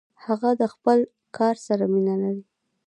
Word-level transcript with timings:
هغه 0.25 0.49
د 0.61 0.63
خپل 0.73 0.99
کار 1.37 1.55
سره 1.67 1.83
مینه 1.93 2.15
لري. 2.23 2.43